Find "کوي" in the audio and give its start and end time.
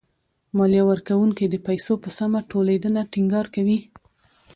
3.55-3.79